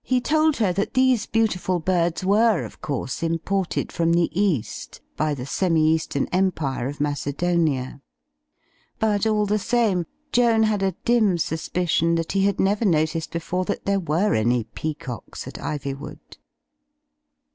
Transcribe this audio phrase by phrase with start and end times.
[0.00, 5.36] He told her tfiat these beautiful birds were, of course, imported from the East— ^by
[5.36, 8.00] the semi eastern empire of Macedonia.
[8.98, 13.66] But, all the same, Joan had a dim suspicion that he had never noticed before
[13.66, 16.38] that there were any peacocks at Ivywood.